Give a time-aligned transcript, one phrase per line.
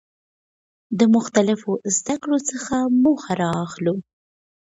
[0.99, 3.95] د مختلفو زده کړو څخه موخه را اخلو.